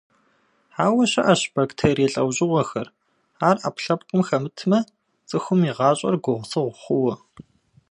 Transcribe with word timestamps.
Ауэ 0.85 1.03
щыӏэщ 1.11 1.41
бактерие 1.53 2.07
лӏэужьыгъуэхэр, 2.13 2.87
ар 3.47 3.57
ӏэпкълъэпкъым 3.61 4.21
хэмытмэ 4.27 4.79
цӏыхум 5.29 5.61
и 5.69 5.71
гъащӏэр 5.77 6.15
гугъусыгъу 6.23 6.77
хъууэ. 6.81 7.13